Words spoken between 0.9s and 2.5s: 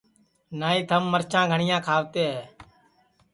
مَرچا گھٹیا کھاوتے ہے